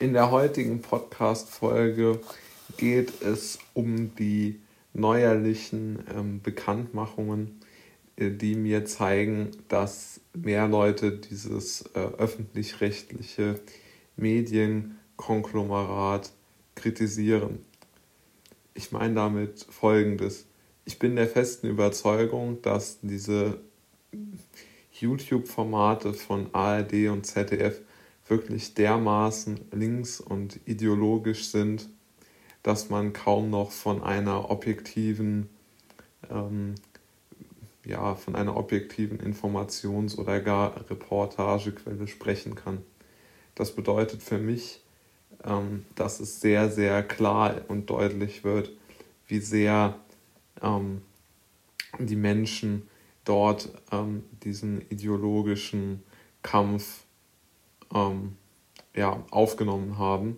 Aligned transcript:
In 0.00 0.12
der 0.12 0.30
heutigen 0.30 0.80
Podcast-Folge 0.80 2.20
geht 2.76 3.20
es 3.20 3.58
um 3.74 4.14
die 4.14 4.60
neuerlichen 4.94 6.04
ähm, 6.14 6.40
Bekanntmachungen, 6.40 7.60
äh, 8.14 8.30
die 8.30 8.54
mir 8.54 8.84
zeigen, 8.84 9.50
dass 9.66 10.20
mehr 10.34 10.68
Leute 10.68 11.10
dieses 11.10 11.82
äh, 11.94 11.98
öffentlich-rechtliche 11.98 13.58
Medienkonglomerat 14.16 16.30
kritisieren. 16.76 17.64
Ich 18.74 18.92
meine 18.92 19.14
damit 19.14 19.66
Folgendes. 19.68 20.46
Ich 20.84 21.00
bin 21.00 21.16
der 21.16 21.26
festen 21.26 21.66
Überzeugung, 21.66 22.62
dass 22.62 23.00
diese 23.02 23.58
YouTube-Formate 24.92 26.14
von 26.14 26.54
ARD 26.54 27.08
und 27.08 27.26
ZDF 27.26 27.80
wirklich 28.28 28.74
dermaßen 28.74 29.60
links 29.72 30.20
und 30.20 30.60
ideologisch 30.66 31.48
sind, 31.48 31.88
dass 32.62 32.90
man 32.90 33.12
kaum 33.12 33.50
noch 33.50 33.70
von 33.70 34.02
einer 34.02 34.50
objektiven, 34.50 35.48
ähm, 36.30 36.74
ja, 37.84 38.14
von 38.14 38.34
einer 38.34 38.56
objektiven 38.56 39.18
Informations- 39.18 40.18
oder 40.18 40.40
gar 40.40 40.88
Reportagequelle 40.90 42.06
sprechen 42.06 42.54
kann. 42.54 42.82
Das 43.54 43.74
bedeutet 43.74 44.22
für 44.22 44.38
mich, 44.38 44.82
ähm, 45.44 45.84
dass 45.94 46.20
es 46.20 46.40
sehr, 46.40 46.70
sehr 46.70 47.02
klar 47.02 47.62
und 47.68 47.88
deutlich 47.90 48.44
wird, 48.44 48.70
wie 49.26 49.40
sehr 49.40 49.96
ähm, 50.62 51.02
die 51.98 52.16
Menschen 52.16 52.88
dort 53.24 53.70
ähm, 53.92 54.24
diesen 54.42 54.82
ideologischen 54.90 56.02
Kampf 56.42 57.04
ähm, 57.94 58.36
ja, 58.94 59.24
aufgenommen 59.30 59.98
haben. 59.98 60.36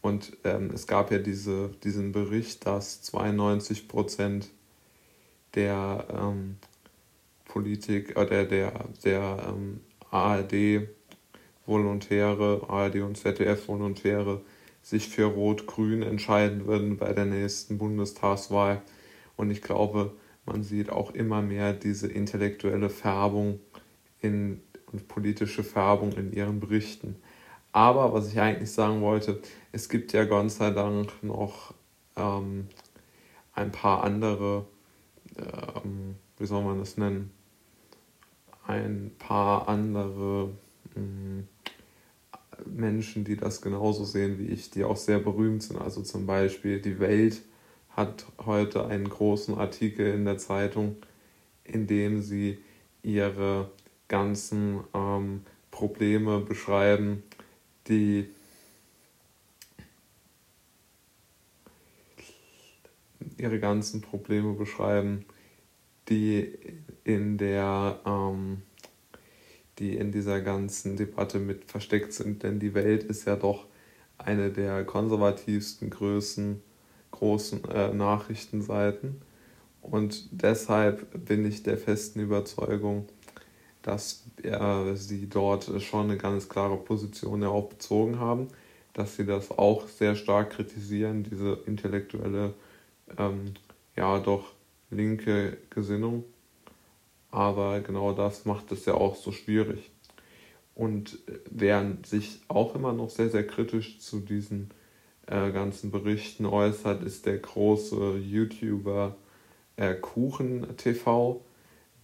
Und 0.00 0.36
ähm, 0.44 0.70
es 0.72 0.86
gab 0.86 1.10
ja 1.10 1.18
diese, 1.18 1.70
diesen 1.82 2.12
Bericht, 2.12 2.64
dass 2.66 3.02
92 3.02 3.88
Prozent 3.88 4.50
der 5.54 6.06
ähm, 6.10 6.56
Politik, 7.44 8.16
äh, 8.16 8.26
der, 8.26 8.44
der, 8.44 8.72
der 9.04 9.44
ähm, 9.48 9.80
ARD-Volontäre, 10.10 12.66
ARD 12.68 12.96
und 12.96 13.16
ZDF-Volontäre 13.16 14.42
sich 14.82 15.08
für 15.08 15.26
Rot-Grün 15.26 16.02
entscheiden 16.02 16.66
würden 16.66 16.96
bei 16.96 17.12
der 17.12 17.24
nächsten 17.24 17.78
Bundestagswahl. 17.78 18.82
Und 19.36 19.50
ich 19.50 19.62
glaube, 19.62 20.12
man 20.46 20.62
sieht 20.62 20.90
auch 20.90 21.12
immer 21.12 21.42
mehr 21.42 21.74
diese 21.74 22.06
intellektuelle 22.06 22.88
Färbung 22.88 23.58
in, 24.20 24.62
und 24.92 25.08
politische 25.08 25.64
Färbung 25.64 26.12
in 26.12 26.32
ihren 26.32 26.60
Berichten. 26.60 27.16
Aber 27.72 28.12
was 28.12 28.32
ich 28.32 28.40
eigentlich 28.40 28.72
sagen 28.72 29.00
wollte, 29.02 29.40
es 29.72 29.88
gibt 29.88 30.12
ja 30.12 30.24
Gott 30.24 30.50
sei 30.50 30.70
Dank 30.70 31.22
noch 31.22 31.74
ähm, 32.16 32.68
ein 33.54 33.70
paar 33.72 34.04
andere, 34.04 34.66
ähm, 35.36 36.16
wie 36.38 36.46
soll 36.46 36.62
man 36.62 36.78
das 36.78 36.96
nennen, 36.96 37.30
ein 38.66 39.10
paar 39.18 39.68
andere 39.68 40.50
ähm, 40.96 41.48
Menschen, 42.66 43.24
die 43.24 43.36
das 43.36 43.62
genauso 43.62 44.04
sehen 44.04 44.38
wie 44.38 44.46
ich, 44.46 44.70
die 44.70 44.84
auch 44.84 44.96
sehr 44.96 45.18
berühmt 45.18 45.62
sind. 45.62 45.80
Also 45.80 46.02
zum 46.02 46.26
Beispiel 46.26 46.80
die 46.80 46.98
Welt 46.98 47.42
hat 47.90 48.26
heute 48.44 48.86
einen 48.86 49.08
großen 49.08 49.56
Artikel 49.56 50.12
in 50.12 50.24
der 50.24 50.38
Zeitung, 50.38 50.96
in 51.64 51.86
dem 51.86 52.22
sie 52.22 52.58
ihre 53.02 53.70
ganzen 54.08 54.80
ähm, 54.94 55.42
Probleme 55.70 56.40
beschreiben, 56.40 57.22
die 57.86 58.28
ihre 63.36 63.60
ganzen 63.60 64.00
Probleme 64.00 64.54
beschreiben, 64.54 65.24
die 66.08 66.58
in 67.04 67.38
der 67.38 68.00
ähm, 68.04 68.62
die 69.78 69.96
in 69.96 70.10
dieser 70.10 70.40
ganzen 70.40 70.96
Debatte 70.96 71.38
mit 71.38 71.70
versteckt 71.70 72.12
sind, 72.12 72.42
denn 72.42 72.58
die 72.58 72.74
Welt 72.74 73.04
ist 73.04 73.26
ja 73.26 73.36
doch 73.36 73.66
eine 74.16 74.50
der 74.50 74.84
konservativsten 74.84 75.90
Größen 75.90 76.60
großen 77.10 77.64
äh, 77.64 77.92
Nachrichtenseiten. 77.92 79.22
Und 79.80 80.28
deshalb 80.30 81.24
bin 81.26 81.46
ich 81.46 81.62
der 81.62 81.78
festen 81.78 82.20
Überzeugung, 82.20 83.06
dass 83.88 84.22
äh, 84.42 84.94
sie 84.96 85.30
dort 85.30 85.70
schon 85.82 86.10
eine 86.10 86.18
ganz 86.18 86.50
klare 86.50 86.76
Position 86.76 87.40
ja 87.40 87.58
bezogen 87.58 88.18
haben, 88.18 88.48
dass 88.92 89.16
sie 89.16 89.24
das 89.24 89.50
auch 89.50 89.88
sehr 89.88 90.14
stark 90.14 90.50
kritisieren, 90.50 91.22
diese 91.22 91.58
intellektuelle, 91.64 92.52
ähm, 93.16 93.54
ja 93.96 94.18
doch 94.18 94.52
linke 94.90 95.56
Gesinnung. 95.70 96.24
Aber 97.30 97.80
genau 97.80 98.12
das 98.12 98.44
macht 98.44 98.72
es 98.72 98.84
ja 98.84 98.92
auch 98.92 99.16
so 99.16 99.32
schwierig. 99.32 99.90
Und 100.74 101.14
äh, 101.26 101.38
wer 101.50 101.96
sich 102.04 102.42
auch 102.48 102.74
immer 102.74 102.92
noch 102.92 103.08
sehr, 103.08 103.30
sehr 103.30 103.46
kritisch 103.46 104.00
zu 104.00 104.20
diesen 104.20 104.70
äh, 105.26 105.50
ganzen 105.50 105.90
Berichten 105.90 106.44
äußert, 106.44 107.02
ist 107.04 107.24
der 107.24 107.38
große 107.38 108.18
YouTuber 108.18 109.16
äh, 109.76 109.94
Kuchen 109.94 110.76
TV, 110.76 111.40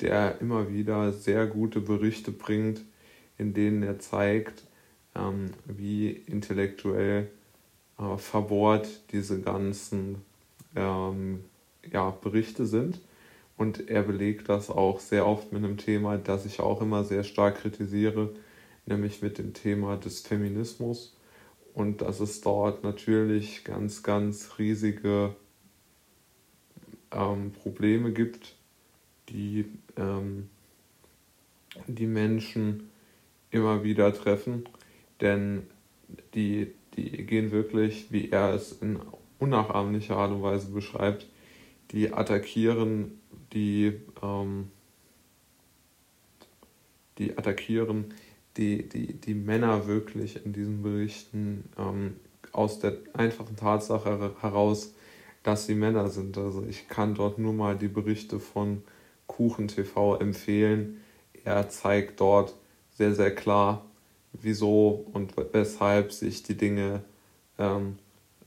der 0.00 0.40
immer 0.40 0.70
wieder 0.70 1.12
sehr 1.12 1.46
gute 1.46 1.80
Berichte 1.80 2.32
bringt, 2.32 2.82
in 3.38 3.54
denen 3.54 3.82
er 3.82 3.98
zeigt, 3.98 4.64
ähm, 5.14 5.50
wie 5.64 6.10
intellektuell 6.10 7.30
äh, 7.98 8.16
verbohrt 8.16 8.88
diese 9.12 9.40
ganzen 9.40 10.22
ähm, 10.74 11.44
ja, 11.90 12.10
Berichte 12.10 12.66
sind. 12.66 13.00
Und 13.56 13.88
er 13.88 14.02
belegt 14.02 14.48
das 14.48 14.68
auch 14.68 14.98
sehr 14.98 15.26
oft 15.26 15.52
mit 15.52 15.62
einem 15.62 15.76
Thema, 15.76 16.18
das 16.18 16.44
ich 16.44 16.60
auch 16.60 16.80
immer 16.80 17.04
sehr 17.04 17.22
stark 17.22 17.58
kritisiere, 17.58 18.30
nämlich 18.86 19.22
mit 19.22 19.38
dem 19.38 19.54
Thema 19.54 19.96
des 19.96 20.20
Feminismus 20.20 21.16
und 21.74 22.00
dass 22.00 22.20
es 22.20 22.40
dort 22.40 22.82
natürlich 22.84 23.64
ganz, 23.64 24.02
ganz 24.02 24.58
riesige 24.58 25.34
ähm, 27.12 27.52
Probleme 27.52 28.12
gibt, 28.12 28.56
die 29.28 29.66
ähm, 29.96 30.48
die 31.86 32.06
Menschen 32.06 32.90
immer 33.50 33.84
wieder 33.84 34.12
treffen, 34.12 34.68
denn 35.20 35.64
die, 36.34 36.72
die 36.96 37.24
gehen 37.24 37.50
wirklich, 37.50 38.10
wie 38.10 38.30
er 38.30 38.54
es 38.54 38.72
in 38.72 39.00
unnachahmlicher 39.38 40.16
Art 40.16 40.32
und 40.32 40.42
Weise 40.42 40.70
beschreibt, 40.70 41.26
die 41.90 42.12
attackieren 42.12 43.20
die, 43.52 44.00
ähm, 44.22 44.70
die 47.18 47.36
attackieren 47.36 48.12
die, 48.56 48.88
die, 48.88 49.14
die 49.14 49.34
Männer 49.34 49.86
wirklich 49.86 50.44
in 50.44 50.52
diesen 50.52 50.82
Berichten 50.82 51.68
ähm, 51.76 52.16
aus 52.52 52.78
der 52.78 52.96
einfachen 53.12 53.56
Tatsache 53.56 54.34
heraus, 54.40 54.94
dass 55.42 55.66
sie 55.66 55.74
Männer 55.74 56.08
sind. 56.08 56.38
Also 56.38 56.64
ich 56.68 56.88
kann 56.88 57.14
dort 57.14 57.38
nur 57.38 57.52
mal 57.52 57.76
die 57.76 57.88
Berichte 57.88 58.38
von 58.38 58.82
Kuchen 59.36 59.68
TV 59.68 60.16
empfehlen. 60.16 61.00
Er 61.44 61.68
zeigt 61.68 62.20
dort 62.20 62.54
sehr, 62.92 63.14
sehr 63.14 63.34
klar, 63.34 63.84
wieso 64.32 65.06
und 65.12 65.34
weshalb 65.52 66.12
sich 66.12 66.44
die 66.44 66.56
Dinge 66.56 67.02
ähm, 67.58 67.98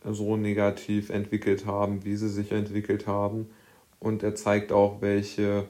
so 0.06 0.38
negativ 0.38 1.10
entwickelt 1.10 1.66
haben, 1.66 2.06
wie 2.06 2.16
sie 2.16 2.30
sich 2.30 2.52
entwickelt 2.54 3.06
haben. 3.06 3.50
Und 4.00 4.24
er 4.24 4.36
zeigt 4.36 4.72
auch, 4.72 5.02
welche 5.02 5.68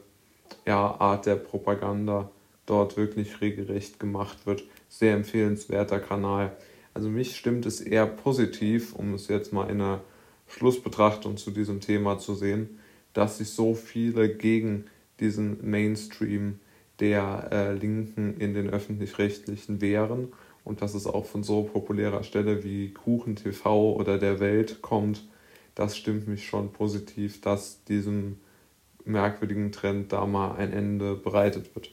ja, 0.65 0.95
Art 0.99 1.25
der 1.25 1.35
Propaganda 1.35 2.29
dort 2.67 2.95
wirklich 2.95 3.41
regelrecht 3.41 3.99
gemacht 3.99 4.45
wird. 4.45 4.63
Sehr 4.87 5.15
empfehlenswerter 5.15 5.99
Kanal. 5.99 6.55
Also 6.93 7.09
mich 7.09 7.35
stimmt 7.35 7.65
es 7.65 7.81
eher 7.81 8.05
positiv, 8.05 8.93
um 8.93 9.15
es 9.15 9.27
jetzt 9.29 9.51
mal 9.51 9.69
in 9.69 9.81
einer 9.81 10.01
Schlussbetrachtung 10.47 11.37
zu 11.37 11.51
diesem 11.51 11.81
Thema 11.81 12.19
zu 12.19 12.35
sehen, 12.35 12.79
dass 13.13 13.39
sich 13.39 13.49
so 13.49 13.73
viele 13.73 14.35
gegen 14.35 14.85
diesen 15.19 15.69
Mainstream 15.69 16.59
der 16.99 17.49
äh, 17.51 17.73
Linken 17.73 18.37
in 18.37 18.53
den 18.53 18.69
öffentlich-rechtlichen 18.69 19.81
wehren 19.81 20.29
und 20.63 20.81
dass 20.81 20.93
es 20.93 21.07
auch 21.07 21.25
von 21.25 21.43
so 21.43 21.63
populärer 21.63 22.23
Stelle 22.23 22.63
wie 22.63 22.91
Kuchen 22.93 23.35
TV 23.35 23.93
oder 23.93 24.17
der 24.17 24.39
Welt 24.39 24.81
kommt, 24.81 25.27
das 25.75 25.95
stimmt 25.95 26.27
mich 26.27 26.47
schon 26.47 26.71
positiv, 26.71 27.39
dass 27.41 27.83
diesem 27.85 28.37
merkwürdigen 29.05 29.71
Trend 29.71 30.11
da 30.11 30.25
mal 30.25 30.55
ein 30.55 30.73
Ende 30.73 31.15
bereitet 31.15 31.73
wird. 31.75 31.91